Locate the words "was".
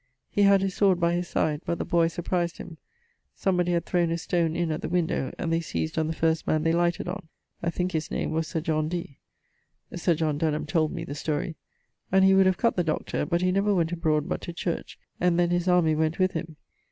8.31-8.47